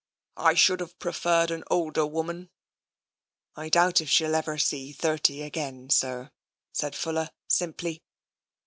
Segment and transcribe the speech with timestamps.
[0.37, 2.49] I should have preferred an older woman.""
[3.55, 6.31] I doubt if she'll ever see thirty again, sir,"
[6.73, 8.01] said Fuller simply.